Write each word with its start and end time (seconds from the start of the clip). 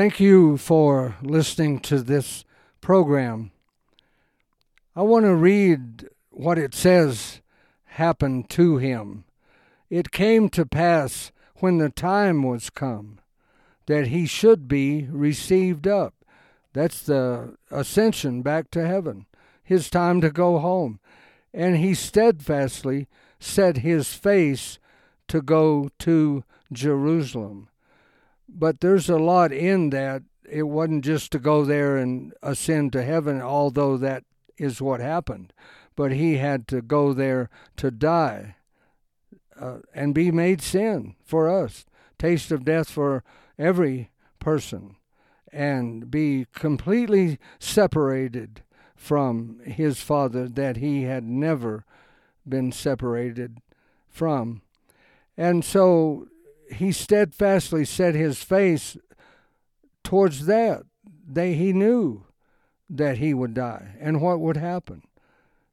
Thank 0.00 0.18
you 0.18 0.56
for 0.56 1.16
listening 1.20 1.78
to 1.80 2.00
this 2.00 2.46
program. 2.80 3.50
I 4.96 5.02
want 5.02 5.26
to 5.26 5.34
read 5.34 6.08
what 6.30 6.56
it 6.56 6.74
says 6.74 7.42
happened 7.84 8.48
to 8.48 8.78
him. 8.78 9.24
It 9.90 10.10
came 10.10 10.48
to 10.48 10.64
pass 10.64 11.32
when 11.56 11.76
the 11.76 11.90
time 11.90 12.42
was 12.42 12.70
come 12.70 13.20
that 13.84 14.06
he 14.06 14.24
should 14.24 14.68
be 14.68 15.06
received 15.10 15.86
up. 15.86 16.14
That's 16.72 17.02
the 17.02 17.56
ascension 17.70 18.40
back 18.40 18.70
to 18.70 18.86
heaven, 18.86 19.26
his 19.62 19.90
time 19.90 20.22
to 20.22 20.30
go 20.30 20.60
home. 20.60 20.98
And 21.52 21.76
he 21.76 21.92
steadfastly 21.92 23.06
set 23.38 23.76
his 23.76 24.14
face 24.14 24.78
to 25.28 25.42
go 25.42 25.90
to 25.98 26.42
Jerusalem. 26.72 27.68
But 28.52 28.80
there's 28.80 29.08
a 29.08 29.18
lot 29.18 29.52
in 29.52 29.90
that. 29.90 30.22
It 30.48 30.64
wasn't 30.64 31.04
just 31.04 31.30
to 31.32 31.38
go 31.38 31.64
there 31.64 31.96
and 31.96 32.32
ascend 32.42 32.92
to 32.92 33.02
heaven, 33.04 33.40
although 33.40 33.96
that 33.98 34.24
is 34.58 34.82
what 34.82 35.00
happened. 35.00 35.52
But 35.94 36.12
he 36.12 36.36
had 36.36 36.66
to 36.68 36.82
go 36.82 37.12
there 37.12 37.48
to 37.76 37.90
die 37.90 38.56
uh, 39.58 39.78
and 39.94 40.14
be 40.14 40.30
made 40.30 40.62
sin 40.62 41.14
for 41.24 41.48
us, 41.48 41.84
taste 42.18 42.50
of 42.50 42.64
death 42.64 42.90
for 42.90 43.22
every 43.58 44.10
person, 44.38 44.96
and 45.52 46.10
be 46.10 46.46
completely 46.54 47.38
separated 47.58 48.62
from 48.96 49.60
his 49.64 50.00
Father 50.00 50.48
that 50.48 50.78
he 50.78 51.04
had 51.04 51.24
never 51.24 51.84
been 52.48 52.72
separated 52.72 53.60
from. 54.08 54.62
And 55.36 55.64
so 55.64 56.28
he 56.72 56.92
steadfastly 56.92 57.84
set 57.84 58.14
his 58.14 58.42
face 58.42 58.96
towards 60.04 60.46
that. 60.46 60.82
They, 61.26 61.54
he 61.54 61.72
knew 61.72 62.24
that 62.88 63.18
he 63.18 63.34
would 63.34 63.54
die 63.54 63.96
and 64.00 64.20
what 64.20 64.40
would 64.40 64.56
happen. 64.56 65.02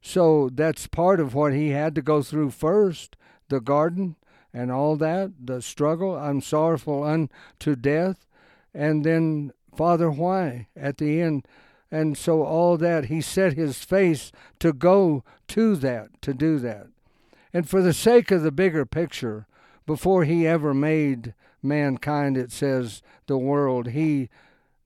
So 0.00 0.48
that's 0.52 0.86
part 0.86 1.18
of 1.18 1.34
what 1.34 1.52
he 1.52 1.70
had 1.70 1.94
to 1.96 2.02
go 2.02 2.22
through 2.22 2.50
first 2.50 3.16
the 3.48 3.60
garden 3.60 4.16
and 4.52 4.70
all 4.70 4.96
that, 4.96 5.32
the 5.40 5.60
struggle. 5.60 6.16
I'm 6.16 6.40
sorrowful 6.40 7.02
unto 7.02 7.76
death. 7.76 8.26
And 8.74 9.04
then, 9.04 9.52
Father, 9.74 10.10
why 10.10 10.68
at 10.76 10.98
the 10.98 11.20
end? 11.20 11.46
And 11.90 12.18
so, 12.18 12.42
all 12.42 12.76
that, 12.76 13.06
he 13.06 13.22
set 13.22 13.54
his 13.54 13.82
face 13.82 14.30
to 14.58 14.74
go 14.74 15.24
to 15.48 15.74
that, 15.76 16.20
to 16.20 16.34
do 16.34 16.58
that. 16.58 16.88
And 17.54 17.68
for 17.68 17.80
the 17.80 17.94
sake 17.94 18.30
of 18.30 18.42
the 18.42 18.52
bigger 18.52 18.84
picture, 18.84 19.46
before 19.88 20.24
he 20.24 20.46
ever 20.46 20.74
made 20.74 21.32
mankind, 21.62 22.36
it 22.36 22.52
says, 22.52 23.00
the 23.26 23.38
world, 23.38 23.88
he 23.88 24.28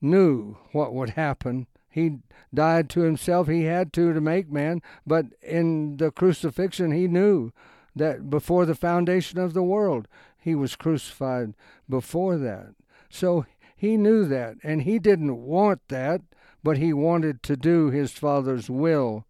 knew 0.01 0.55
what 0.71 0.93
would 0.93 1.11
happen. 1.11 1.67
He 1.89 2.19
died 2.53 2.89
to 2.91 3.01
himself. 3.01 3.49
He 3.49 3.65
had 3.65 3.91
to 3.93 4.13
to 4.13 4.21
make 4.21 4.49
man, 4.49 4.81
but 5.05 5.25
in 5.41 5.97
the 5.97 6.09
crucifixion, 6.09 6.91
he 6.91 7.09
knew 7.09 7.51
that 7.93 8.29
before 8.29 8.65
the 8.65 8.75
foundation 8.75 9.39
of 9.39 9.53
the 9.53 9.61
world, 9.61 10.07
he 10.39 10.55
was 10.55 10.77
crucified 10.77 11.53
before 11.89 12.37
that. 12.37 12.73
So 13.09 13.45
he 13.75 13.97
knew 13.97 14.23
that, 14.23 14.55
and 14.63 14.83
he 14.83 14.99
didn't 14.99 15.35
want 15.35 15.81
that, 15.89 16.21
but 16.63 16.77
he 16.77 16.93
wanted 16.93 17.43
to 17.43 17.57
do 17.57 17.89
his 17.89 18.13
Father's 18.13 18.69
will. 18.69 19.25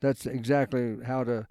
That's 0.00 0.24
exactly 0.24 0.96
how 1.04 1.24
to 1.24 1.46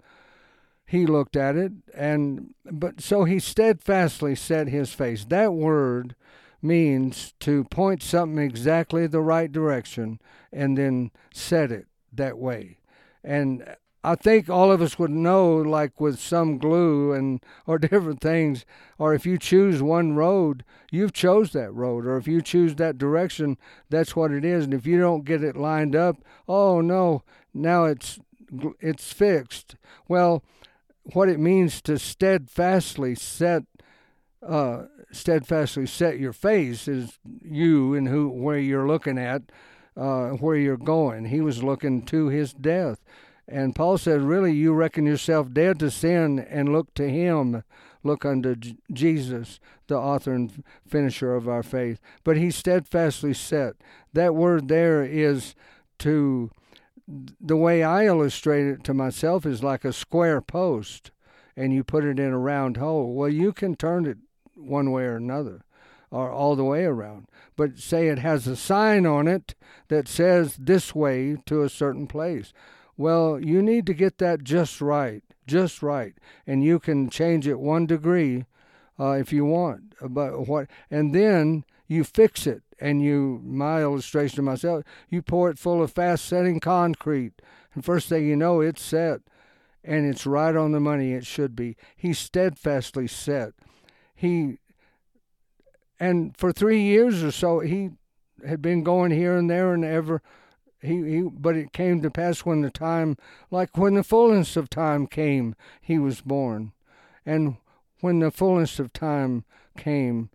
he 0.88 1.04
looked 1.04 1.36
at 1.36 1.54
it 1.54 1.70
and 1.94 2.54
but 2.64 2.98
so 3.02 3.24
he 3.24 3.38
steadfastly 3.38 4.34
set 4.34 4.68
his 4.68 4.94
face. 4.94 5.26
That 5.26 5.52
word 5.52 6.16
means 6.62 7.34
to 7.40 7.64
point 7.64 8.02
something 8.02 8.42
exactly 8.42 9.06
the 9.06 9.20
right 9.20 9.52
direction 9.52 10.18
and 10.50 10.78
then 10.78 11.10
set 11.30 11.70
it 11.70 11.86
that 12.12 12.38
way. 12.38 12.78
And 13.22 13.76
i 14.02 14.14
think 14.14 14.48
all 14.48 14.72
of 14.72 14.80
us 14.80 14.98
would 14.98 15.10
know 15.10 15.56
like 15.56 16.00
with 16.00 16.18
some 16.18 16.56
glue 16.56 17.12
and 17.12 17.44
or 17.66 17.78
different 17.90 18.20
things 18.20 18.64
or 18.96 19.12
if 19.12 19.26
you 19.26 19.36
choose 19.36 19.82
one 19.82 20.14
road 20.14 20.64
you've 20.90 21.12
chose 21.12 21.52
that 21.52 21.70
road. 21.74 22.06
Or 22.06 22.16
if 22.16 22.26
you 22.26 22.40
choose 22.40 22.76
that 22.76 22.96
direction 22.96 23.58
that's 23.90 24.16
what 24.16 24.30
it 24.30 24.42
is. 24.42 24.64
And 24.64 24.72
if 24.72 24.86
you 24.86 24.98
don't 24.98 25.26
get 25.26 25.44
it 25.44 25.54
lined 25.54 25.94
up 25.94 26.16
oh 26.48 26.80
no 26.80 27.24
now 27.52 27.84
it's 27.84 28.18
it's 28.80 29.12
fixed. 29.12 29.76
Well 30.08 30.42
what 31.12 31.28
it 31.28 31.40
means 31.40 31.80
to 31.82 31.98
steadfastly 31.98 33.14
set 33.14 33.64
uh, 34.46 34.84
steadfastly 35.10 35.86
set 35.86 36.18
your 36.18 36.32
face 36.32 36.86
is 36.86 37.18
you 37.42 37.94
and 37.94 38.08
who 38.08 38.28
where 38.28 38.58
you're 38.58 38.86
looking 38.86 39.18
at 39.18 39.42
uh, 39.98 40.30
where 40.30 40.56
you're 40.56 40.76
going. 40.76 41.26
He 41.26 41.40
was 41.40 41.62
looking 41.62 42.02
to 42.06 42.28
his 42.28 42.52
death. 42.52 43.02
And 43.48 43.74
Paul 43.74 43.98
said, 43.98 44.20
Really, 44.22 44.52
you 44.52 44.72
reckon 44.72 45.06
yourself 45.06 45.52
dead 45.52 45.78
to 45.80 45.90
sin 45.90 46.38
and 46.38 46.70
look 46.70 46.94
to 46.94 47.08
him, 47.08 47.64
look 48.04 48.24
unto 48.24 48.54
J- 48.54 48.76
Jesus, 48.92 49.58
the 49.88 49.96
author 49.96 50.32
and 50.32 50.62
finisher 50.86 51.34
of 51.34 51.48
our 51.48 51.62
faith. 51.62 52.00
But 52.24 52.36
he 52.36 52.50
steadfastly 52.50 53.34
set. 53.34 53.74
That 54.12 54.34
word 54.34 54.68
there 54.68 55.02
is 55.02 55.54
to 56.00 56.50
the 57.40 57.56
way 57.56 57.82
I 57.82 58.04
illustrate 58.04 58.66
it 58.66 58.84
to 58.84 58.94
myself 58.94 59.46
is 59.46 59.62
like 59.62 59.84
a 59.84 59.92
square 59.92 60.40
post 60.40 61.10
and 61.56 61.72
you 61.72 61.82
put 61.82 62.04
it 62.04 62.18
in 62.18 62.32
a 62.32 62.38
round 62.38 62.76
hole. 62.76 63.14
Well, 63.14 63.30
you 63.30 63.52
can 63.52 63.74
turn 63.74 64.06
it 64.06 64.18
one 64.54 64.90
way 64.90 65.04
or 65.04 65.16
another 65.16 65.64
or 66.10 66.30
all 66.30 66.54
the 66.54 66.64
way 66.64 66.84
around. 66.84 67.26
But 67.56 67.78
say 67.78 68.08
it 68.08 68.18
has 68.18 68.46
a 68.46 68.56
sign 68.56 69.06
on 69.06 69.26
it 69.26 69.54
that 69.88 70.06
says 70.06 70.56
this 70.56 70.94
way 70.94 71.36
to 71.46 71.62
a 71.62 71.68
certain 71.68 72.06
place. 72.06 72.52
Well, 72.96 73.40
you 73.40 73.62
need 73.62 73.86
to 73.86 73.94
get 73.94 74.18
that 74.18 74.44
just 74.44 74.80
right, 74.80 75.22
just 75.46 75.82
right, 75.82 76.14
and 76.46 76.64
you 76.64 76.78
can 76.78 77.10
change 77.10 77.46
it 77.46 77.60
one 77.60 77.86
degree 77.86 78.44
uh, 78.98 79.12
if 79.12 79.32
you 79.32 79.44
want. 79.44 79.94
But 80.00 80.48
what, 80.48 80.68
and 80.90 81.14
then 81.14 81.64
you 81.86 82.04
fix 82.04 82.46
it 82.46 82.62
and 82.80 83.02
you 83.02 83.40
my 83.44 83.82
illustration 83.82 84.38
of 84.38 84.44
myself 84.44 84.84
you 85.08 85.22
pour 85.22 85.50
it 85.50 85.58
full 85.58 85.82
of 85.82 85.92
fast 85.92 86.24
setting 86.24 86.60
concrete. 86.60 87.40
And 87.74 87.84
first 87.84 88.08
thing 88.08 88.26
you 88.26 88.36
know 88.36 88.60
it's 88.60 88.82
set. 88.82 89.20
And 89.84 90.06
it's 90.06 90.26
right 90.26 90.54
on 90.54 90.72
the 90.72 90.80
money 90.80 91.12
it 91.12 91.24
should 91.24 91.56
be. 91.56 91.76
He 91.96 92.12
steadfastly 92.12 93.06
set. 93.06 93.52
He 94.14 94.58
and 96.00 96.36
for 96.36 96.52
three 96.52 96.82
years 96.82 97.22
or 97.22 97.30
so 97.30 97.60
he 97.60 97.90
had 98.46 98.62
been 98.62 98.82
going 98.82 99.10
here 99.10 99.36
and 99.36 99.50
there 99.50 99.72
and 99.72 99.84
ever. 99.84 100.22
He, 100.80 101.02
he 101.10 101.22
but 101.22 101.56
it 101.56 101.72
came 101.72 102.02
to 102.02 102.10
pass 102.10 102.40
when 102.40 102.60
the 102.62 102.70
time 102.70 103.16
like 103.50 103.76
when 103.76 103.94
the 103.94 104.04
fullness 104.04 104.56
of 104.56 104.70
time 104.70 105.06
came 105.06 105.54
he 105.80 105.98
was 105.98 106.20
born. 106.20 106.72
And 107.26 107.56
when 108.00 108.20
the 108.20 108.30
fullness 108.30 108.78
of 108.78 108.92
time 108.92 109.44
came 109.76 110.30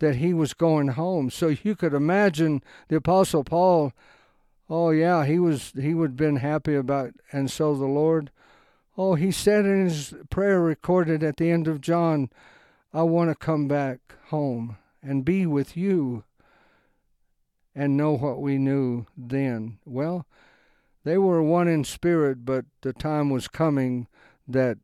that 0.00 0.16
he 0.16 0.34
was 0.34 0.52
going 0.52 0.88
home. 0.88 1.30
So 1.30 1.48
you 1.48 1.76
could 1.76 1.94
imagine 1.94 2.62
the 2.88 2.96
Apostle 2.96 3.44
Paul. 3.44 3.92
Oh 4.68 4.90
yeah, 4.90 5.24
he 5.24 5.38
was 5.38 5.72
he 5.80 5.94
would 5.94 6.10
have 6.10 6.16
been 6.16 6.36
happy 6.36 6.74
about, 6.74 7.12
and 7.32 7.50
so 7.50 7.74
the 7.74 7.86
Lord. 7.86 8.30
Oh, 8.98 9.14
he 9.14 9.30
said 9.30 9.64
in 9.64 9.84
his 9.84 10.14
prayer 10.28 10.60
recorded 10.60 11.22
at 11.22 11.36
the 11.36 11.50
end 11.50 11.68
of 11.68 11.80
John, 11.80 12.28
I 12.92 13.02
want 13.02 13.30
to 13.30 13.34
come 13.34 13.66
back 13.66 14.00
home 14.26 14.76
and 15.02 15.24
be 15.24 15.46
with 15.46 15.76
you 15.76 16.24
and 17.74 17.96
know 17.96 18.16
what 18.16 18.42
we 18.42 18.58
knew 18.58 19.06
then. 19.16 19.78
Well, 19.86 20.26
they 21.04 21.16
were 21.16 21.42
one 21.42 21.68
in 21.68 21.84
spirit, 21.84 22.44
but 22.44 22.66
the 22.82 22.92
time 22.92 23.30
was 23.30 23.48
coming 23.48 24.06
that 24.46 24.76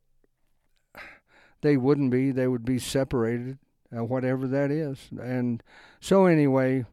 they 1.61 1.77
wouldn't 1.77 2.11
be. 2.11 2.31
They 2.31 2.47
would 2.47 2.65
be 2.65 2.79
separated 2.79 3.59
uh, 3.95 4.05
whatever 4.05 4.47
that 4.47 4.71
is. 4.71 5.09
And 5.21 5.63
so, 6.01 6.27
anyway, 6.27 6.85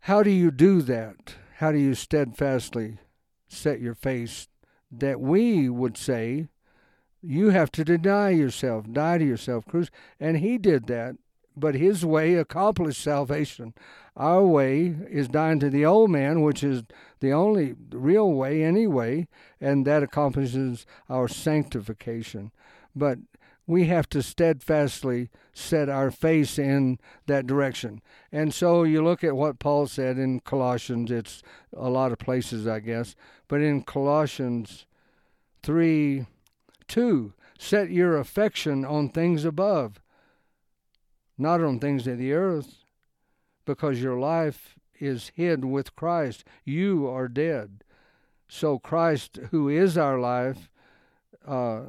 how 0.00 0.22
do 0.22 0.30
you 0.30 0.50
do 0.50 0.82
that? 0.82 1.34
How 1.56 1.72
do 1.72 1.78
you 1.78 1.94
steadfastly 1.94 2.98
set 3.48 3.80
your 3.80 3.94
face 3.94 4.48
that 4.90 5.20
we 5.20 5.68
would 5.68 5.96
say 5.96 6.48
you 7.22 7.50
have 7.50 7.72
to 7.72 7.84
deny 7.84 8.30
yourself, 8.30 8.84
die 8.92 9.18
to 9.18 9.24
yourself? 9.24 9.64
And 10.20 10.38
he 10.38 10.58
did 10.58 10.86
that, 10.86 11.16
but 11.56 11.74
his 11.74 12.04
way 12.04 12.34
accomplished 12.34 13.02
salvation. 13.02 13.74
Our 14.16 14.44
way 14.44 14.94
is 15.10 15.28
dying 15.28 15.60
to 15.60 15.70
the 15.70 15.84
old 15.84 16.10
man, 16.10 16.42
which 16.42 16.62
is 16.62 16.84
the 17.20 17.32
only 17.32 17.74
real 17.90 18.32
way 18.32 18.62
anyway, 18.62 19.28
and 19.60 19.86
that 19.86 20.02
accomplishes 20.02 20.86
our 21.08 21.28
sanctification. 21.28 22.52
But 22.94 23.18
we 23.66 23.86
have 23.86 24.08
to 24.10 24.22
steadfastly 24.22 25.28
set 25.52 25.88
our 25.88 26.10
face 26.10 26.58
in 26.58 26.98
that 27.26 27.46
direction. 27.46 28.00
And 28.30 28.54
so 28.54 28.84
you 28.84 29.02
look 29.02 29.24
at 29.24 29.36
what 29.36 29.58
Paul 29.58 29.86
said 29.86 30.18
in 30.18 30.40
Colossians, 30.40 31.10
it's 31.10 31.42
a 31.76 31.88
lot 31.90 32.12
of 32.12 32.18
places, 32.18 32.66
I 32.66 32.80
guess, 32.80 33.16
but 33.48 33.60
in 33.60 33.82
Colossians 33.82 34.86
3 35.62 36.26
2, 36.88 37.32
set 37.58 37.90
your 37.90 38.16
affection 38.16 38.84
on 38.84 39.08
things 39.08 39.44
above, 39.44 40.00
not 41.36 41.60
on 41.60 41.80
things 41.80 42.06
of 42.06 42.18
the 42.18 42.32
earth. 42.32 42.84
because 43.64 44.00
your 44.00 44.16
life 44.16 44.76
is 45.00 45.32
hid 45.34 45.64
with 45.64 45.96
Christ. 45.96 46.44
You 46.64 47.08
are 47.08 47.26
dead. 47.26 47.82
So 48.48 48.78
Christ, 48.78 49.40
who 49.50 49.68
is 49.68 49.98
our 49.98 50.20
life, 50.20 50.70
uh, 51.46 51.82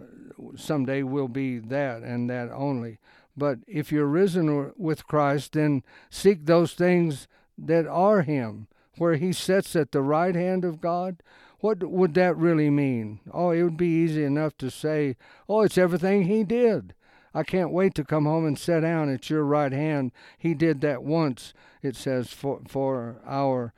someday 0.55 1.03
will 1.03 1.27
be 1.27 1.59
that 1.59 2.03
and 2.03 2.29
that 2.29 2.49
only. 2.51 2.99
But 3.35 3.59
if 3.67 3.91
you're 3.91 4.07
risen 4.07 4.73
with 4.77 5.07
Christ, 5.07 5.53
then 5.53 5.83
seek 6.09 6.45
those 6.45 6.73
things 6.73 7.27
that 7.57 7.85
are 7.85 8.21
Him, 8.23 8.67
where 8.97 9.15
He 9.15 9.31
sits 9.31 9.75
at 9.75 9.91
the 9.91 10.01
right 10.01 10.35
hand 10.35 10.65
of 10.65 10.81
God. 10.81 11.21
What 11.59 11.83
would 11.83 12.13
that 12.15 12.37
really 12.37 12.69
mean? 12.69 13.19
Oh, 13.31 13.51
it 13.51 13.63
would 13.63 13.77
be 13.77 13.87
easy 13.87 14.23
enough 14.23 14.57
to 14.57 14.69
say, 14.69 15.17
oh, 15.47 15.61
it's 15.61 15.77
everything 15.77 16.23
He 16.23 16.43
did. 16.43 16.93
I 17.33 17.43
can't 17.43 17.71
wait 17.71 17.93
to 17.95 18.03
come 18.03 18.25
home 18.25 18.45
and 18.45 18.57
sit 18.57 18.81
down 18.81 19.13
at 19.13 19.29
your 19.29 19.43
right 19.43 19.71
hand. 19.71 20.11
He 20.37 20.55
did 20.55 20.81
that 20.81 21.03
once, 21.03 21.53
it 21.83 21.95
says, 21.95 22.31
for, 22.31 22.61
for 22.67 23.21
our 23.25 23.73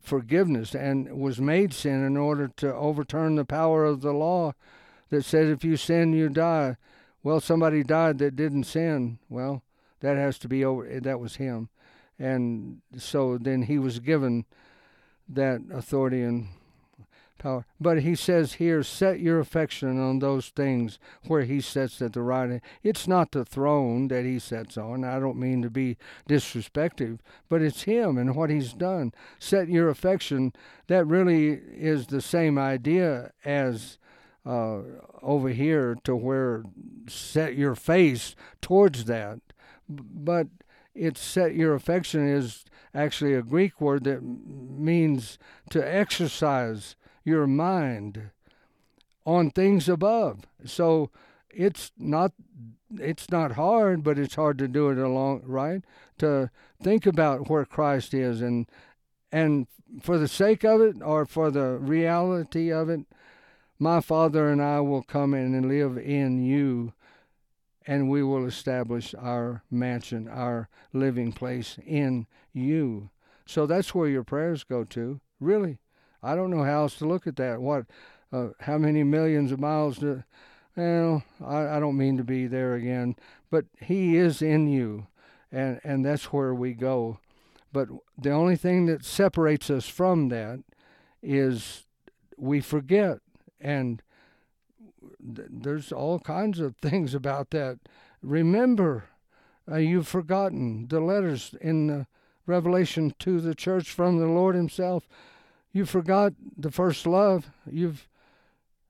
forgiveness 0.00 0.74
and 0.74 1.20
was 1.20 1.40
made 1.40 1.72
sin 1.72 2.04
in 2.04 2.16
order 2.16 2.48
to 2.48 2.74
overturn 2.74 3.36
the 3.36 3.44
power 3.44 3.84
of 3.84 4.00
the 4.00 4.12
law 4.12 4.54
that 5.10 5.24
says 5.24 5.50
if 5.50 5.64
you 5.64 5.76
sin, 5.76 6.12
you 6.12 6.28
die. 6.28 6.76
Well, 7.22 7.40
somebody 7.40 7.82
died 7.82 8.18
that 8.18 8.36
didn't 8.36 8.64
sin. 8.64 9.18
Well, 9.28 9.62
that 10.00 10.16
has 10.16 10.38
to 10.40 10.48
be 10.48 10.64
over. 10.64 10.86
Eh, 10.86 11.00
that 11.02 11.20
was 11.20 11.36
him. 11.36 11.68
And 12.18 12.80
so 12.96 13.38
then 13.38 13.62
he 13.62 13.78
was 13.78 13.98
given 13.98 14.44
that 15.28 15.60
authority 15.72 16.22
and 16.22 16.48
power. 17.38 17.66
But 17.80 18.02
he 18.02 18.14
says 18.14 18.54
here, 18.54 18.82
set 18.82 19.20
your 19.20 19.40
affection 19.40 20.00
on 20.00 20.18
those 20.18 20.48
things 20.48 20.98
where 21.26 21.42
he 21.42 21.60
sits 21.60 22.00
at 22.00 22.12
the 22.12 22.22
right 22.22 22.48
hand. 22.48 22.62
It's 22.82 23.06
not 23.06 23.32
the 23.32 23.44
throne 23.44 24.08
that 24.08 24.24
he 24.24 24.38
sits 24.38 24.78
on. 24.78 25.04
I 25.04 25.18
don't 25.18 25.38
mean 25.38 25.62
to 25.62 25.70
be 25.70 25.96
disrespectful, 26.26 27.18
but 27.48 27.62
it's 27.62 27.82
him 27.82 28.18
and 28.18 28.34
what 28.34 28.50
he's 28.50 28.72
done. 28.72 29.12
Set 29.38 29.68
your 29.68 29.88
affection. 29.88 30.52
That 30.86 31.06
really 31.06 31.48
is 31.50 32.06
the 32.06 32.22
same 32.22 32.58
idea 32.58 33.32
as 33.44 33.98
uh, 34.46 34.80
over 35.22 35.48
here 35.48 35.96
to 36.04 36.14
where 36.14 36.62
set 37.08 37.56
your 37.56 37.74
face 37.74 38.36
towards 38.60 39.04
that. 39.06 39.40
But 39.88 40.48
it's 40.94 41.20
set 41.20 41.54
your 41.54 41.74
affection 41.74 42.28
is 42.28 42.64
actually 42.94 43.34
a 43.34 43.42
Greek 43.42 43.80
word 43.80 44.04
that 44.04 44.22
means 44.22 45.38
to 45.70 45.80
exercise 45.80 46.96
your 47.24 47.46
mind 47.46 48.30
on 49.24 49.50
things 49.50 49.88
above. 49.88 50.46
So 50.64 51.10
it's 51.50 51.92
not 51.98 52.32
it's 52.98 53.30
not 53.30 53.52
hard, 53.52 54.04
but 54.04 54.18
it's 54.18 54.36
hard 54.36 54.58
to 54.58 54.68
do 54.68 54.90
it 54.90 54.98
along 54.98 55.42
right 55.44 55.82
to 56.18 56.50
think 56.80 57.04
about 57.04 57.50
where 57.50 57.64
Christ 57.64 58.14
is 58.14 58.40
and 58.40 58.66
and 59.32 59.66
for 60.00 60.18
the 60.18 60.28
sake 60.28 60.64
of 60.64 60.80
it 60.80 60.96
or 61.02 61.26
for 61.26 61.50
the 61.50 61.76
reality 61.78 62.72
of 62.72 62.88
it, 62.88 63.00
my 63.78 64.00
Father 64.00 64.48
and 64.48 64.62
I 64.62 64.80
will 64.80 65.02
come 65.02 65.34
in 65.34 65.54
and 65.54 65.68
live 65.68 65.98
in 65.98 66.42
you 66.44 66.92
and 67.86 68.10
we 68.10 68.22
will 68.22 68.46
establish 68.46 69.14
our 69.14 69.62
mansion, 69.70 70.28
our 70.28 70.68
living 70.92 71.32
place 71.32 71.78
in 71.86 72.26
you. 72.52 73.10
So 73.44 73.66
that's 73.66 73.94
where 73.94 74.08
your 74.08 74.24
prayers 74.24 74.64
go 74.64 74.84
to, 74.84 75.20
really. 75.38 75.78
I 76.22 76.34
don't 76.34 76.50
know 76.50 76.64
how 76.64 76.82
else 76.82 76.96
to 76.96 77.06
look 77.06 77.26
at 77.26 77.36
that. 77.36 77.60
What, 77.60 77.86
uh, 78.32 78.48
how 78.60 78.78
many 78.78 79.04
millions 79.04 79.52
of 79.52 79.60
miles 79.60 79.98
to, 79.98 80.24
well, 80.76 81.22
I, 81.44 81.76
I 81.76 81.80
don't 81.80 81.96
mean 81.96 82.16
to 82.16 82.24
be 82.24 82.48
there 82.48 82.74
again, 82.74 83.14
but 83.50 83.66
He 83.80 84.16
is 84.16 84.42
in 84.42 84.66
you, 84.66 85.06
and, 85.52 85.80
and 85.84 86.04
that's 86.04 86.32
where 86.32 86.54
we 86.54 86.74
go. 86.74 87.20
But 87.72 87.88
the 88.18 88.32
only 88.32 88.56
thing 88.56 88.86
that 88.86 89.04
separates 89.04 89.70
us 89.70 89.88
from 89.88 90.28
that 90.30 90.60
is 91.22 91.84
we 92.36 92.60
forget. 92.60 93.18
And 93.60 94.02
th- 95.34 95.48
there's 95.50 95.92
all 95.92 96.18
kinds 96.18 96.60
of 96.60 96.76
things 96.76 97.14
about 97.14 97.50
that. 97.50 97.78
Remember, 98.22 99.04
uh, 99.70 99.76
you've 99.76 100.08
forgotten 100.08 100.88
the 100.88 101.00
letters 101.00 101.54
in 101.60 101.86
the 101.86 102.06
Revelation 102.46 103.12
to 103.18 103.40
the 103.40 103.54
church 103.54 103.90
from 103.90 104.18
the 104.18 104.26
Lord 104.26 104.54
Himself 104.54 105.08
you 105.76 105.84
forgot 105.84 106.32
the 106.56 106.70
first 106.70 107.06
love. 107.06 107.50
You've 107.70 108.08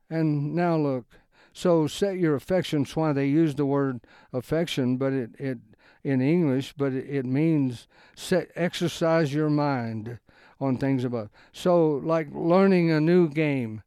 and 0.09 0.55
now 0.55 0.77
look. 0.77 1.05
So 1.53 1.89
set 1.89 2.17
your 2.17 2.37
affections. 2.37 2.95
Why 2.95 3.13
they 3.13 3.27
use 3.27 3.57
the 3.57 3.67
word 3.67 4.03
affection, 4.33 4.97
but 4.97 5.13
it, 5.13 5.31
it 5.37 5.59
in 6.05 6.21
English, 6.21 6.75
but 6.77 6.93
it, 6.93 7.09
it 7.09 7.27
means 7.27 7.89
set 8.15 8.53
exercise 8.55 9.35
your 9.35 9.51
mind 9.51 10.21
on 10.61 10.77
things 10.77 11.03
above. 11.03 11.31
So 11.53 11.89
like 12.05 12.29
learning 12.33 12.93
a 12.93 13.01
new 13.01 13.29
game. 13.29 13.83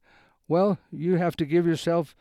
Well, 0.49 0.79
you 0.91 1.15
have 1.15 1.37
to 1.37 1.45
give 1.45 1.65
yourself 1.65 2.15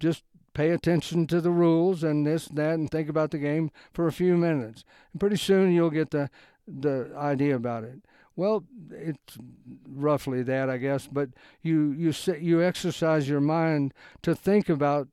just 0.00 0.24
pay 0.54 0.70
attention 0.70 1.26
to 1.26 1.40
the 1.40 1.50
rules 1.50 2.02
and 2.02 2.26
this 2.26 2.46
and 2.46 2.56
that 2.56 2.74
and 2.74 2.90
think 2.90 3.10
about 3.10 3.30
the 3.30 3.38
game 3.38 3.70
for 3.92 4.06
a 4.06 4.12
few 4.12 4.36
minutes. 4.36 4.84
And 5.12 5.20
pretty 5.20 5.36
soon 5.36 5.72
you'll 5.72 5.90
get 5.90 6.10
the 6.10 6.30
the 6.66 7.12
idea 7.14 7.54
about 7.54 7.84
it. 7.84 8.00
Well, 8.34 8.64
it's 8.90 9.38
roughly 9.88 10.42
that, 10.42 10.68
I 10.68 10.78
guess. 10.78 11.06
But 11.06 11.30
you 11.62 11.92
you 11.92 12.12
you 12.40 12.62
exercise 12.62 13.28
your 13.28 13.42
mind 13.42 13.92
to 14.22 14.34
think 14.34 14.70
about 14.70 15.08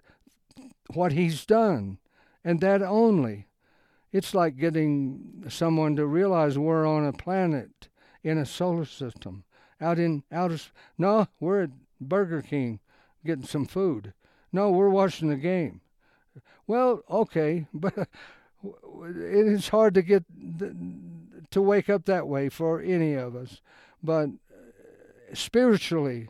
what 0.94 1.12
he's 1.12 1.46
done, 1.46 2.00
and 2.44 2.62
that 2.62 2.82
only. 2.82 3.48
It's 4.14 4.36
like 4.36 4.58
getting 4.58 5.44
someone 5.50 5.96
to 5.96 6.06
realize 6.06 6.58
we're 6.58 6.86
on 6.86 7.06
a 7.06 7.12
planet 7.12 7.90
in 8.24 8.38
a 8.38 8.46
solar 8.46 8.86
system, 8.86 9.44
out 9.82 10.00
in 10.00 10.24
outer. 10.32 10.60
No, 10.98 11.28
we're 11.40 11.70
Burger 12.04 12.42
King 12.42 12.80
getting 13.26 13.46
some 13.46 13.66
food. 13.66 14.14
No, 14.52 14.70
we're 14.70 14.90
watching 14.90 15.30
the 15.30 15.36
game. 15.36 15.82
Well, 16.68 17.04
okay, 17.10 17.68
but 17.74 18.08
it's 19.16 19.70
hard 19.70 19.94
to 19.96 20.02
get 20.02 20.24
to 21.52 21.62
wake 21.62 21.90
up 21.90 22.06
that 22.06 22.28
way 22.28 22.50
for 22.50 22.82
any 22.82 23.14
of 23.14 23.36
us. 23.36 23.62
But 24.02 24.30
uh, 24.30 25.34
spiritually, 25.34 26.30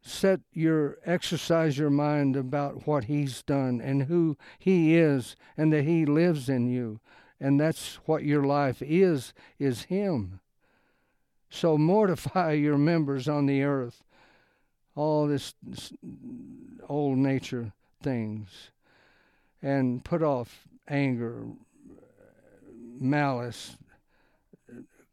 set 0.00 0.40
your 0.52 0.98
exercise 1.04 1.78
your 1.78 1.90
mind 1.90 2.36
about 2.36 2.86
what 2.86 3.04
he's 3.04 3.42
done 3.42 3.80
and 3.80 4.04
who 4.04 4.36
he 4.58 4.96
is 4.96 5.36
and 5.56 5.72
that 5.72 5.84
he 5.84 6.06
lives 6.06 6.48
in 6.48 6.66
you 6.66 7.00
and 7.40 7.60
that's 7.60 7.96
what 8.06 8.24
your 8.24 8.44
life 8.44 8.80
is 8.80 9.32
is 9.58 9.84
him 9.84 10.40
so 11.50 11.76
mortify 11.76 12.52
your 12.52 12.78
members 12.78 13.28
on 13.28 13.46
the 13.46 13.62
earth 13.62 14.02
all 14.98 15.28
this, 15.28 15.54
this 15.62 15.92
old 16.88 17.18
nature 17.18 17.72
things 18.02 18.70
and 19.62 20.04
put 20.04 20.24
off 20.24 20.66
anger 20.88 21.44
malice 23.00 23.76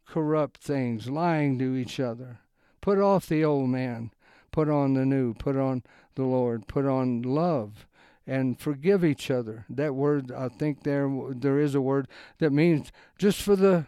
corrupt 0.04 0.58
things, 0.60 1.08
lying 1.08 1.56
to 1.58 1.76
each 1.76 2.00
other. 2.00 2.40
Put 2.80 2.98
off 2.98 3.28
the 3.28 3.44
old 3.44 3.68
man, 3.68 4.10
put 4.50 4.68
on 4.68 4.94
the 4.94 5.04
new, 5.04 5.34
put 5.34 5.56
on 5.56 5.84
the 6.16 6.24
Lord, 6.24 6.66
put 6.66 6.84
on 6.84 7.22
love, 7.22 7.86
and 8.26 8.58
forgive 8.58 9.04
each 9.04 9.30
other. 9.30 9.66
That 9.68 9.94
word, 9.94 10.32
I 10.32 10.48
think 10.48 10.82
there 10.82 11.08
there 11.30 11.60
is 11.60 11.76
a 11.76 11.80
word 11.80 12.08
that 12.38 12.52
means 12.52 12.90
just 13.18 13.40
for 13.40 13.54
the 13.54 13.86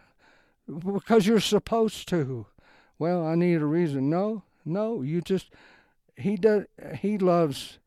because 0.65 1.27
you're 1.27 1.41
supposed 1.41 2.07
to. 2.09 2.45
Well, 2.97 3.25
I 3.25 3.35
need 3.35 3.61
a 3.61 3.65
reason. 3.65 4.09
No, 4.09 4.43
no, 4.63 5.01
you 5.01 5.21
just 5.21 5.49
he 6.19 6.35
does 6.35 6.65
he 6.99 7.17
loves 7.17 7.79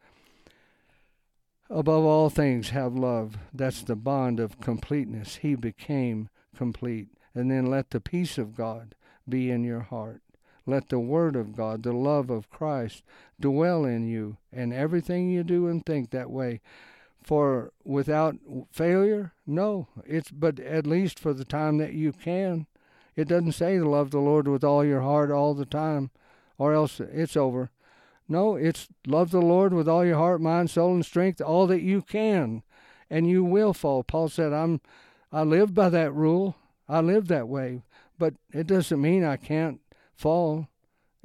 above 1.71 2.05
all 2.05 2.29
things 2.31 2.71
have 2.71 2.95
love. 2.95 3.39
That's 3.53 3.83
the 3.83 3.97
bond 3.97 4.41
of 4.41 4.61
completeness. 4.61 5.37
He 5.37 5.55
became 5.55 6.29
complete 6.57 7.09
and 7.35 7.51
then 7.51 7.67
let 7.67 7.91
the 7.91 8.01
peace 8.01 8.39
of 8.39 8.55
God 8.55 8.95
be 9.29 9.51
in 9.51 9.65
your 9.65 9.81
heart. 9.81 10.23
Let 10.67 10.91
the 10.91 11.01
Word 11.01 11.35
of 11.35 11.57
God, 11.57 11.83
the 11.83 11.93
love 11.93 12.31
of 12.31 12.51
Christ, 12.51 13.03
dwell 13.41 13.85
in 13.85 14.07
you, 14.07 14.37
and 14.53 14.73
everything 14.73 15.31
you 15.31 15.43
do 15.43 15.67
and 15.67 15.85
think 15.85 16.11
that 16.11 16.31
way. 16.31 16.61
For 17.23 17.73
without 17.85 18.37
failure, 18.71 19.33
no. 19.47 19.89
It's 20.05 20.31
but 20.31 20.61
at 20.61 20.87
least 20.87 21.19
for 21.19 21.33
the 21.33 21.45
time 21.45 21.79
that 21.79 21.95
you 21.95 22.13
can. 22.13 22.67
It 23.17 23.29
doesn't 23.29 23.53
say 23.53 23.79
to 23.79 23.89
love 23.89 24.11
the 24.11 24.19
Lord 24.19 24.47
with 24.49 24.65
all 24.65 24.85
your 24.85 25.03
heart 25.03 25.31
all 25.31 25.55
the 25.55 25.67
time, 25.67 26.11
or 26.59 26.75
else 26.75 27.01
it's 27.01 27.37
over. 27.37 27.71
No, 28.29 28.57
it's 28.57 28.89
love 29.07 29.31
the 29.31 29.41
Lord 29.41 29.75
with 29.75 29.89
all 29.89 30.05
your 30.05 30.17
heart, 30.17 30.41
mind, 30.41 30.71
soul, 30.71 30.95
and 30.95 31.05
strength, 31.05 31.41
all 31.41 31.67
that 31.67 31.83
you 31.83 32.03
can, 32.03 32.63
and 33.11 33.29
you 33.29 33.45
will 33.45 33.75
fall. 33.75 34.03
Paul 34.03 34.29
said, 34.29 34.53
"I'm, 34.53 34.81
I 35.33 35.43
live 35.43 35.75
by 35.75 35.89
that 35.91 36.13
rule. 36.15 36.57
I 36.89 37.01
live 37.01 37.29
that 37.29 37.49
way, 37.49 37.83
but 38.19 38.35
it 38.53 38.67
doesn't 38.67 39.01
mean 39.01 39.25
I 39.25 39.37
can't 39.37 39.81
fall. 40.15 40.69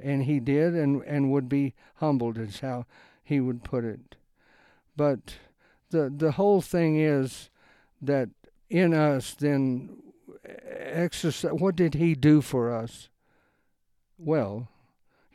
And 0.00 0.24
he 0.24 0.38
did 0.38 0.74
and, 0.74 1.02
and 1.02 1.32
would 1.32 1.48
be 1.48 1.74
humbled, 1.96 2.38
is 2.38 2.60
how 2.60 2.86
he 3.24 3.40
would 3.40 3.64
put 3.64 3.84
it. 3.84 4.16
But 4.96 5.34
the, 5.90 6.12
the 6.14 6.32
whole 6.32 6.60
thing 6.60 6.98
is 7.00 7.50
that 8.00 8.28
in 8.70 8.94
us, 8.94 9.34
then, 9.34 9.96
exercise. 10.68 11.52
What 11.52 11.76
did 11.76 11.94
He 11.94 12.14
do 12.14 12.40
for 12.40 12.72
us? 12.72 13.08
Well, 14.18 14.68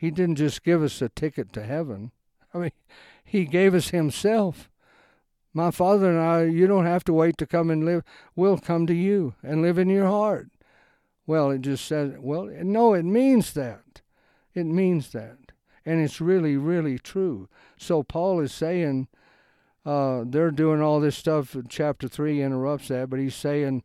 He 0.04 0.10
didn't 0.10 0.36
just 0.36 0.62
give 0.62 0.82
us 0.82 1.00
a 1.00 1.08
ticket 1.08 1.50
to 1.54 1.62
heaven. 1.62 2.12
I 2.52 2.58
mean, 2.58 2.72
He 3.24 3.46
gave 3.46 3.74
us 3.74 3.88
Himself. 3.88 4.68
My 5.54 5.70
Father 5.70 6.10
and 6.10 6.20
I, 6.20 6.44
you 6.44 6.66
don't 6.66 6.84
have 6.84 7.04
to 7.04 7.14
wait 7.14 7.38
to 7.38 7.46
come 7.46 7.70
and 7.70 7.86
live. 7.86 8.02
We'll 8.36 8.58
come 8.58 8.86
to 8.86 8.92
you 8.92 9.32
and 9.42 9.62
live 9.62 9.78
in 9.78 9.88
your 9.88 10.04
heart. 10.04 10.50
Well, 11.26 11.50
it 11.50 11.62
just 11.62 11.86
says, 11.86 12.16
well, 12.18 12.50
no, 12.62 12.92
it 12.92 13.04
means 13.04 13.54
that. 13.54 14.02
It 14.52 14.66
means 14.66 15.08
that. 15.12 15.38
And 15.86 16.02
it's 16.04 16.20
really, 16.20 16.58
really 16.58 16.98
true. 16.98 17.48
So 17.78 18.02
Paul 18.02 18.40
is 18.40 18.52
saying, 18.52 19.08
uh, 19.86 20.24
they're 20.26 20.50
doing 20.50 20.82
all 20.82 21.00
this 21.00 21.16
stuff. 21.16 21.56
Chapter 21.70 22.08
3 22.08 22.42
interrupts 22.42 22.88
that, 22.88 23.08
but 23.08 23.20
he's 23.20 23.34
saying, 23.34 23.84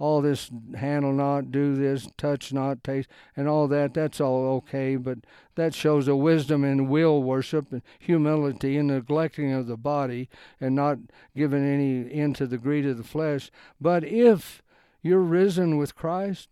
all 0.00 0.22
this 0.22 0.50
handle 0.76 1.12
not, 1.12 1.52
do 1.52 1.76
this, 1.76 2.08
touch 2.16 2.54
not, 2.54 2.82
taste, 2.82 3.08
and 3.36 3.46
all 3.46 3.68
that, 3.68 3.92
that's 3.92 4.18
all 4.18 4.46
okay, 4.56 4.96
but 4.96 5.18
that 5.56 5.74
shows 5.74 6.08
a 6.08 6.16
wisdom 6.16 6.64
in 6.64 6.88
will 6.88 7.22
worship 7.22 7.70
and 7.70 7.82
humility 7.98 8.78
and 8.78 8.88
neglecting 8.88 9.52
of 9.52 9.66
the 9.66 9.76
body 9.76 10.30
and 10.58 10.74
not 10.74 10.96
giving 11.36 11.62
any 11.62 12.10
into 12.10 12.46
the 12.46 12.56
greed 12.56 12.86
of 12.86 12.96
the 12.96 13.04
flesh. 13.04 13.50
But 13.78 14.02
if 14.02 14.62
you're 15.02 15.20
risen 15.20 15.76
with 15.76 15.94
Christ, 15.94 16.48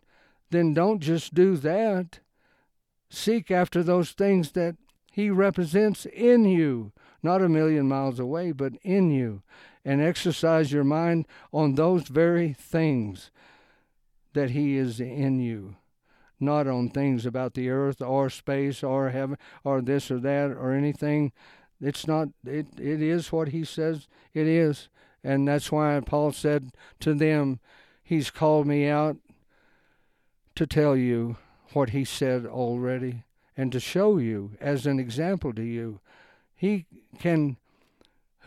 then 0.51 0.75
don't 0.75 1.01
just 1.01 1.33
do 1.33 1.57
that. 1.57 2.21
Seek 3.09 3.51
after 3.51 3.83
those 3.83 4.11
things 4.11 4.53
that 4.53 4.77
He 5.11 5.31
represents 5.31 6.05
in 6.05 6.45
you, 6.45 6.93
not 7.23 7.41
a 7.41 7.49
million 7.49 7.89
miles 7.89 8.21
away, 8.21 8.53
but 8.53 8.75
in 8.83 9.11
you 9.11 9.43
and 9.89 10.03
exercise 10.03 10.71
your 10.71 10.85
mind 10.85 11.27
on 11.51 11.75
those 11.75 12.09
very 12.09 12.53
things 12.53 13.31
that 14.35 14.51
He 14.51 14.77
is 14.77 15.01
in 15.01 15.41
you, 15.41 15.77
not 16.39 16.67
on 16.67 16.91
things 16.91 17.25
about 17.25 17.55
the 17.55 17.71
earth 17.71 18.03
or 18.03 18.29
space 18.29 18.83
or 18.83 19.09
heaven 19.09 19.39
or 19.65 19.81
this 19.81 20.11
or 20.11 20.19
that 20.19 20.51
or 20.51 20.73
anything. 20.73 21.33
It's 21.81 22.07
not, 22.07 22.29
it, 22.45 22.67
it 22.79 23.01
is 23.01 23.33
what 23.33 23.49
He 23.49 23.65
says 23.65 24.09
it 24.35 24.47
is. 24.47 24.91
And 25.25 25.49
that's 25.49 25.73
why 25.73 25.99
Paul 26.05 26.33
said 26.33 26.73
to 27.01 27.15
them, 27.15 27.59
He's 28.03 28.31
called 28.31 28.67
me 28.67 28.87
out 28.89 29.17
to 30.55 30.67
tell 30.67 30.97
you 30.97 31.39
what 31.73 31.91
He 31.91 32.05
said 32.05 32.45
already 32.45 33.25
and 33.57 33.73
to 33.73 33.81
show 33.81 34.19
you 34.19 34.51
as 34.61 34.85
an 34.85 35.01
example 35.01 35.55
to 35.55 35.63
you. 35.63 36.01
He 36.55 36.85
can 37.19 37.57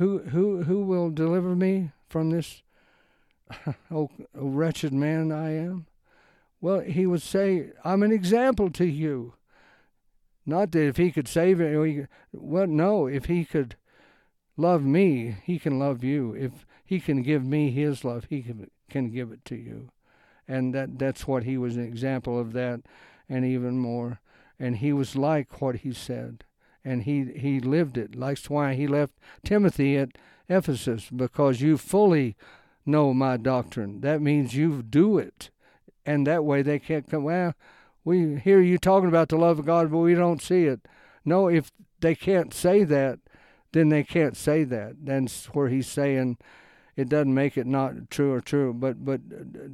who 0.02 0.18
who 0.18 0.64
who 0.64 0.82
will 0.82 1.12
deliver 1.12 1.56
me 1.56 1.92
from 2.10 2.32
this 2.32 2.64
oh, 3.92 4.10
wretched 4.34 4.92
man 4.92 5.32
I 5.32 5.52
am? 5.52 5.86
Well, 6.60 6.80
he 6.80 7.06
would 7.06 7.22
say, 7.22 7.70
I'm 7.86 8.02
an 8.02 8.12
example 8.12 8.72
to 8.72 8.86
you. 8.86 9.36
Not 10.44 10.72
that 10.72 10.88
if 10.88 10.98
he 10.98 11.12
could 11.12 11.28
save 11.28 11.62
it, 11.62 12.08
well, 12.34 12.66
no, 12.66 13.06
if 13.06 13.26
he 13.26 13.46
could 13.46 13.76
love 14.58 14.84
me, 14.84 15.38
he 15.44 15.60
can 15.60 15.78
love 15.78 16.04
you. 16.04 16.34
If 16.34 16.66
he 16.84 17.00
can 17.00 17.22
give 17.22 17.46
me 17.46 17.70
his 17.70 18.04
love, 18.04 18.26
he 18.28 18.42
can, 18.42 18.72
can 18.90 19.12
give 19.12 19.32
it 19.32 19.46
to 19.46 19.56
you. 19.56 19.90
And 20.48 20.74
that 20.74 20.98
that's 20.98 21.28
what 21.28 21.44
he 21.44 21.60
was 21.60 21.76
an 21.76 21.84
example 21.84 22.40
of 22.40 22.54
that, 22.54 22.82
and 23.30 23.46
even 23.46 23.78
more. 23.78 24.20
And 24.60 24.78
he 24.78 24.94
was 24.94 25.16
like 25.16 25.62
what 25.62 25.78
he 25.78 25.94
said 25.94 26.44
and 26.84 27.04
he 27.04 27.26
he 27.36 27.60
lived 27.60 27.98
it. 27.98 28.20
That's 28.20 28.50
why 28.50 28.74
he 28.74 28.88
left 28.88 29.14
Timothy 29.44 29.98
at 29.98 30.18
Ephesus 30.50 31.10
because 31.10 31.62
you 31.62 31.78
fully 31.78 32.36
know 32.86 33.14
my 33.14 33.38
doctrine. 33.38 34.02
That 34.02 34.22
means 34.22 34.56
you 34.56 34.82
do 34.82 35.18
it, 35.18 35.50
and 36.06 36.26
that 36.28 36.44
way 36.44 36.62
they 36.62 36.80
can't 36.80 37.10
come. 37.10 37.24
Well, 37.24 37.54
we 38.04 38.38
hear 38.38 38.60
you 38.60 38.78
talking 38.78 39.10
about 39.10 39.30
the 39.30 39.38
love 39.38 39.60
of 39.60 39.66
God, 39.66 39.92
but 39.92 40.00
we 40.00 40.16
don't 40.16 40.42
see 40.42 40.66
it. 40.66 40.82
No, 41.24 41.48
if 41.48 41.72
they 42.00 42.16
can't 42.16 42.54
say 42.54 42.84
that, 42.84 43.20
then 43.74 43.90
they 43.90 44.04
can't 44.04 44.36
say 44.36 44.64
that. 44.64 45.06
That's 45.06 45.46
where 45.48 45.70
he's 45.70 45.88
saying 45.88 46.38
it 46.96 47.10
doesn't 47.10 47.34
make 47.34 47.58
it 47.58 47.68
not 47.68 48.10
true 48.10 48.34
or 48.34 48.42
true. 48.42 48.74
But 48.74 49.06
but 49.06 49.22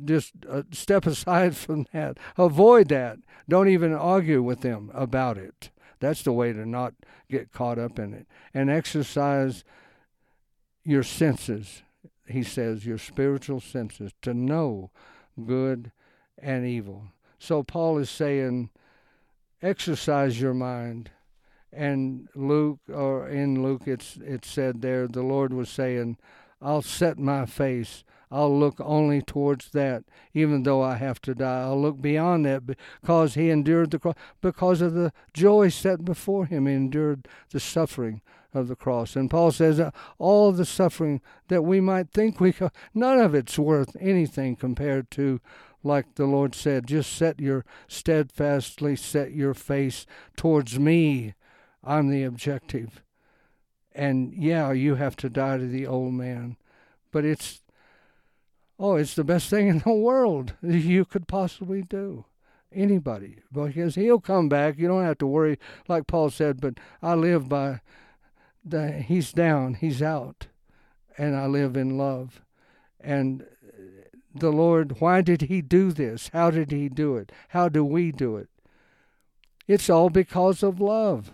just 0.06 0.34
uh, 0.50 0.64
step 0.72 1.06
aside 1.06 1.56
from 1.66 1.88
that. 1.94 2.18
Avoid 2.38 2.90
that. 2.90 3.20
Don't 3.50 3.70
even 3.70 3.94
argue 3.94 4.44
with 4.44 4.62
them 4.62 4.92
about 4.94 5.38
it. 5.38 5.70
That's 6.00 6.24
the 6.24 6.34
way 6.34 6.54
to 6.54 6.66
not 6.66 6.94
get 7.30 7.51
caught 7.51 7.80
up 7.80 8.00
in 8.00 8.13
it. 8.13 8.27
And 8.54 8.70
exercise 8.70 9.63
your 10.84 11.04
senses, 11.04 11.84
he 12.27 12.44
says, 12.44 12.86
your 12.86 12.98
spiritual 12.98 13.60
senses, 13.60 14.13
to 14.22 14.34
know 14.34 14.92
good 15.46 15.92
and 16.38 16.66
evil. 16.66 17.06
So 17.39 17.63
Paul 17.63 17.98
is 17.98 18.10
saying, 18.10 18.70
exercise 19.62 20.39
your 20.39 20.54
mind. 20.54 21.12
And 21.74 22.30
Luke, 22.34 22.80
or 22.92 23.27
in 23.27 23.62
Luke, 23.62 23.84
it's 23.86 24.18
it's 24.18 24.50
said 24.50 24.82
there, 24.82 25.08
the 25.08 25.22
Lord 25.22 25.54
was 25.54 25.70
saying, 25.70 26.18
I'll 26.62 26.82
set 26.82 27.20
my 27.20 27.46
face 27.46 28.04
I'll 28.29 28.57
look 28.57 28.79
only 28.79 29.22
towards 29.22 29.69
that, 29.72 30.03
even 30.34 30.63
though 30.63 30.81
I 30.81 30.96
have 30.96 31.22
to 31.22 31.34
die. 31.34 31.62
I'll 31.62 31.81
look 31.81 32.01
beyond 32.01 32.46
that 32.46 32.65
because 32.65 33.36
he 33.36 33.50
endured 33.50 33.91
the 33.91 34.00
cross, 34.00 34.15
because 34.41 34.81
of 34.81 34.93
the 34.93 35.13
joy 35.34 35.69
set 35.69 36.03
before 36.03 36.46
him. 36.46 36.67
He 36.67 36.74
endured 36.74 37.27
the 37.51 37.60
suffering 37.60 38.22
of 38.53 38.67
the 38.67 38.75
cross. 38.75 39.15
And 39.15 39.29
Paul 39.29 39.51
says 39.51 39.81
all 40.17 40.51
the 40.51 40.65
suffering 40.65 41.22
that 41.48 41.62
we 41.62 41.79
might 41.79 42.12
think 42.12 42.39
we 42.39 42.51
could, 42.51 42.72
none 42.93 43.19
of 43.19 43.34
it's 43.34 43.57
worth 43.57 43.96
anything 44.00 44.55
compared 44.55 45.10
to, 45.12 45.39
like 45.84 46.15
the 46.15 46.25
Lord 46.25 46.53
said, 46.53 46.88
just 46.88 47.13
set 47.13 47.39
your 47.39 47.63
steadfastly 47.88 48.96
set 48.96 49.31
your 49.31 49.53
face 49.53 50.05
towards 50.36 50.77
me. 50.77 51.34
I'm 51.84 52.10
the 52.10 52.24
objective. 52.24 53.01
And 53.93 54.34
yeah, 54.34 54.72
you 54.74 54.96
have 54.96 55.15
to 55.17 55.29
die 55.29 55.57
to 55.57 55.67
the 55.67 55.88
old 55.88 56.13
man, 56.13 56.57
but 57.12 57.24
it's 57.25 57.62
Oh, 58.79 58.96
it's 58.96 59.15
the 59.15 59.24
best 59.24 59.50
thing 59.50 59.67
in 59.67 59.79
the 59.79 59.91
world 59.91 60.53
you 60.62 61.05
could 61.05 61.27
possibly 61.27 61.81
do. 61.81 62.25
Anybody. 62.72 63.38
Because 63.51 63.96
he'll 63.96 64.19
come 64.19 64.50
back. 64.50 64.77
You 64.77 64.88
don't 64.88 65.03
have 65.05 65.17
to 65.19 65.27
worry, 65.27 65.57
like 65.88 66.05
Paul 66.05 66.29
said, 66.29 66.62
but 66.62 66.75
I 67.01 67.15
live 67.15 67.50
by 67.50 67.81
the, 68.63 68.91
he's 68.91 69.31
down, 69.31 69.75
he's 69.75 70.01
out, 70.01 70.48
and 71.17 71.36
I 71.36 71.46
live 71.48 71.77
in 71.77 71.98
love. 71.98 72.41
And 73.00 73.46
the 74.36 74.51
Lord, 74.51 75.00
why 75.00 75.22
did 75.22 75.43
he 75.43 75.62
do 75.62 75.91
this? 75.91 76.29
How 76.34 76.51
did 76.51 76.72
he 76.72 76.89
do 76.89 77.15
it? 77.15 77.31
How 77.50 77.69
do 77.69 77.84
we 77.84 78.12
do 78.12 78.36
it? 78.38 78.50
It's 79.67 79.89
all 79.89 80.10
because 80.10 80.63
of 80.63 80.79
love. 80.79 81.31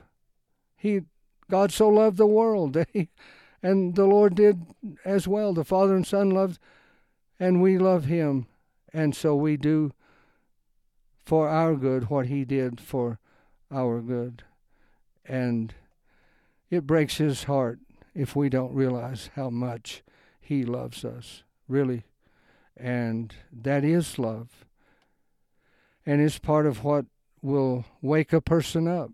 He 0.75 1.01
God 1.49 1.71
so 1.71 1.87
loved 1.87 2.17
the 2.17 2.25
world 2.25 2.77
and 3.63 3.95
the 3.95 4.05
Lord 4.05 4.35
did 4.35 4.65
as 5.05 5.27
well. 5.27 5.53
The 5.53 5.63
Father 5.63 5.95
and 5.95 6.07
Son 6.07 6.31
loved 6.31 6.59
and 7.43 7.61
we 7.61 7.77
love 7.77 8.05
him, 8.05 8.45
and 8.93 9.13
so 9.13 9.35
we 9.35 9.57
do 9.57 9.91
for 11.25 11.49
our 11.49 11.75
good 11.75 12.09
what 12.09 12.27
he 12.27 12.45
did 12.45 12.79
for 12.79 13.19
our 13.69 13.99
good. 13.99 14.43
And 15.25 15.73
it 16.69 16.87
breaks 16.87 17.17
his 17.17 17.43
heart 17.43 17.79
if 18.15 18.33
we 18.33 18.47
don't 18.47 18.73
realize 18.73 19.29
how 19.35 19.49
much 19.49 20.03
he 20.39 20.63
loves 20.63 21.03
us, 21.03 21.43
really. 21.67 22.05
And 22.77 23.35
that 23.51 23.83
is 23.83 24.17
love. 24.17 24.63
And 26.05 26.21
it's 26.21 26.39
part 26.39 26.65
of 26.65 26.85
what 26.85 27.07
will 27.41 27.83
wake 28.01 28.31
a 28.31 28.39
person 28.39 28.87
up. 28.87 29.11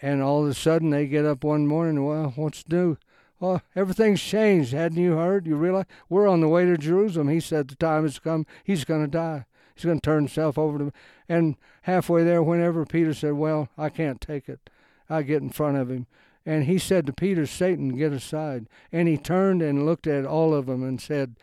And 0.00 0.20
all 0.20 0.42
of 0.42 0.50
a 0.50 0.54
sudden 0.54 0.90
they 0.90 1.06
get 1.06 1.26
up 1.26 1.44
one 1.44 1.64
morning, 1.68 2.04
well, 2.04 2.32
what's 2.34 2.68
new? 2.68 2.96
Well, 3.42 3.60
everything's 3.74 4.22
changed. 4.22 4.72
Hadn't 4.72 5.02
you 5.02 5.16
heard? 5.16 5.48
You 5.48 5.56
realize 5.56 5.86
we're 6.08 6.28
on 6.28 6.40
the 6.40 6.48
way 6.48 6.64
to 6.64 6.78
Jerusalem. 6.78 7.26
He 7.26 7.40
said 7.40 7.66
the 7.66 7.74
time 7.74 8.04
has 8.04 8.20
come. 8.20 8.46
He's 8.62 8.84
going 8.84 9.02
to 9.02 9.10
die. 9.10 9.46
He's 9.74 9.84
going 9.84 9.98
to 9.98 10.00
turn 10.00 10.22
himself 10.22 10.56
over 10.56 10.78
to 10.78 10.84
me. 10.84 10.90
And 11.28 11.56
halfway 11.82 12.22
there, 12.22 12.40
whenever 12.40 12.86
Peter 12.86 13.12
said, 13.12 13.32
Well, 13.32 13.68
I 13.76 13.88
can't 13.88 14.20
take 14.20 14.48
it, 14.48 14.70
I 15.10 15.22
get 15.22 15.42
in 15.42 15.50
front 15.50 15.76
of 15.76 15.90
him. 15.90 16.06
And 16.46 16.66
he 16.66 16.78
said 16.78 17.04
to 17.06 17.12
Peter, 17.12 17.44
Satan, 17.44 17.96
get 17.96 18.12
aside. 18.12 18.68
And 18.92 19.08
he 19.08 19.16
turned 19.16 19.60
and 19.60 19.84
looked 19.84 20.06
at 20.06 20.24
all 20.24 20.54
of 20.54 20.66
them 20.66 20.84
and 20.84 21.00
said, 21.00 21.34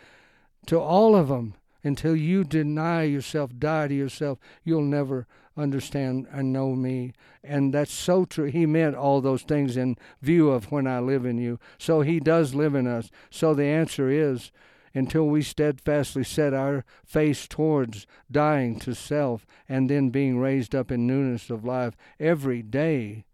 To 0.67 0.79
all 0.79 1.17
of 1.17 1.27
them, 1.27 1.55
until 1.83 2.15
you 2.15 2.45
deny 2.45 3.03
yourself, 3.03 3.51
die 3.59 3.89
to 3.89 3.93
yourself, 3.93 4.39
you'll 4.63 4.83
never 4.83 5.27
understand 5.59 6.27
and 6.31 6.53
know 6.53 6.75
me. 6.75 7.13
And 7.43 7.73
that's 7.73 7.91
so 7.91 8.25
true. 8.25 8.45
He 8.45 8.65
meant 8.65 8.95
all 8.95 9.21
those 9.21 9.43
things 9.43 9.77
in 9.77 9.97
view 10.21 10.49
of 10.49 10.71
when 10.71 10.87
I 10.87 10.99
live 10.99 11.25
in 11.25 11.37
you. 11.37 11.59
So 11.77 12.01
he 12.01 12.19
does 12.19 12.55
live 12.55 12.75
in 12.75 12.87
us. 12.87 13.11
So 13.29 13.53
the 13.53 13.65
answer 13.65 14.09
is 14.09 14.51
until 14.93 15.27
we 15.27 15.41
steadfastly 15.41 16.23
set 16.23 16.53
our 16.53 16.83
face 17.05 17.47
towards 17.47 18.07
dying 18.31 18.79
to 18.79 18.95
self 18.95 19.45
and 19.67 19.89
then 19.89 20.09
being 20.09 20.39
raised 20.39 20.73
up 20.73 20.91
in 20.91 21.05
newness 21.05 21.49
of 21.49 21.63
life 21.63 21.95
every 22.19 22.61
day, 22.61 23.25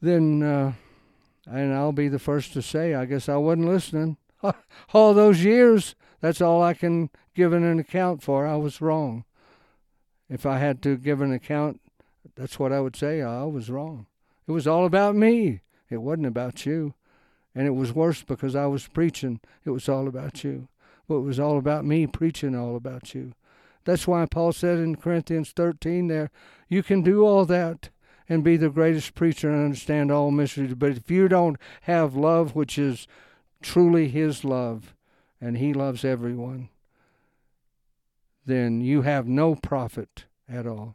then, 0.00 0.42
uh, 0.42 0.72
and 1.46 1.72
I'll 1.72 1.92
be 1.92 2.08
the 2.08 2.18
first 2.18 2.52
to 2.54 2.62
say, 2.62 2.94
I 2.94 3.04
guess 3.04 3.28
I 3.28 3.36
wasn't 3.36 3.68
listening. 3.68 4.16
All 4.92 5.14
those 5.14 5.44
years, 5.44 5.94
That's 6.22 6.40
all 6.40 6.62
I 6.62 6.72
can 6.72 7.10
give 7.34 7.52
an 7.52 7.78
account 7.80 8.22
for. 8.22 8.46
I 8.46 8.54
was 8.54 8.80
wrong. 8.80 9.24
If 10.30 10.46
I 10.46 10.58
had 10.58 10.80
to 10.82 10.96
give 10.96 11.20
an 11.20 11.32
account, 11.32 11.80
that's 12.36 12.58
what 12.60 12.72
I 12.72 12.80
would 12.80 12.96
say. 12.96 13.20
I 13.20 13.44
was 13.44 13.68
wrong. 13.68 14.06
It 14.46 14.52
was 14.52 14.66
all 14.66 14.86
about 14.86 15.16
me. 15.16 15.60
It 15.90 15.98
wasn't 15.98 16.28
about 16.28 16.64
you. 16.64 16.94
And 17.56 17.66
it 17.66 17.72
was 17.72 17.92
worse 17.92 18.22
because 18.22 18.54
I 18.54 18.66
was 18.66 18.86
preaching. 18.86 19.40
It 19.64 19.70
was 19.70 19.88
all 19.88 20.06
about 20.06 20.44
you. 20.44 20.68
But 21.08 21.16
it 21.16 21.22
was 21.22 21.40
all 21.40 21.58
about 21.58 21.84
me 21.84 22.06
preaching 22.06 22.54
all 22.54 22.76
about 22.76 23.14
you. 23.14 23.32
That's 23.84 24.06
why 24.06 24.24
Paul 24.26 24.52
said 24.52 24.78
in 24.78 24.94
Corinthians 24.94 25.50
13 25.50 26.06
there, 26.06 26.30
you 26.68 26.84
can 26.84 27.02
do 27.02 27.26
all 27.26 27.44
that 27.46 27.90
and 28.28 28.44
be 28.44 28.56
the 28.56 28.70
greatest 28.70 29.16
preacher 29.16 29.50
and 29.50 29.64
understand 29.64 30.12
all 30.12 30.30
mysteries. 30.30 30.74
But 30.74 30.92
if 30.92 31.10
you 31.10 31.26
don't 31.26 31.58
have 31.82 32.14
love, 32.14 32.54
which 32.54 32.78
is 32.78 33.08
truly 33.60 34.08
His 34.08 34.44
love, 34.44 34.94
and 35.42 35.58
He 35.58 35.74
loves 35.74 36.04
everyone, 36.04 36.68
then 38.46 38.80
you 38.80 39.02
have 39.02 39.26
no 39.26 39.56
profit 39.56 40.26
at 40.48 40.66
all. 40.66 40.94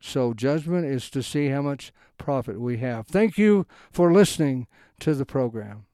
So, 0.00 0.32
judgment 0.32 0.86
is 0.86 1.10
to 1.10 1.24
see 1.24 1.48
how 1.48 1.62
much 1.62 1.92
profit 2.18 2.60
we 2.60 2.76
have. 2.78 3.08
Thank 3.08 3.36
you 3.36 3.66
for 3.90 4.12
listening 4.12 4.68
to 5.00 5.12
the 5.14 5.26
program. 5.26 5.87